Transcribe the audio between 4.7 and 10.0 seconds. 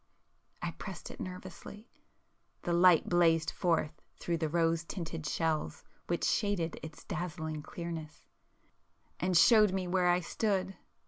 tinted shells which shaded its dazzling clearness, and showed me